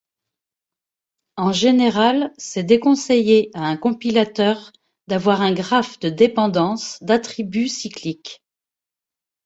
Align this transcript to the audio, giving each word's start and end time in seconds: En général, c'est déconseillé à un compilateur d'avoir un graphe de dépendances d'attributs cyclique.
En 1.37 1.51
général, 1.51 2.33
c'est 2.39 2.63
déconseillé 2.63 3.51
à 3.53 3.67
un 3.67 3.77
compilateur 3.77 4.73
d'avoir 5.05 5.41
un 5.43 5.53
graphe 5.53 5.99
de 5.99 6.09
dépendances 6.09 6.97
d'attributs 7.03 7.67
cyclique. 7.67 8.41